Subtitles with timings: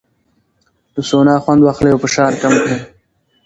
[0.93, 2.77] له سونا خوند واخلئ او فشار کم کړئ.